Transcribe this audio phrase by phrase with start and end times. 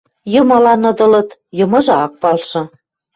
[0.33, 2.61] Йымылан ыдылыт, йымыжы ак палшы.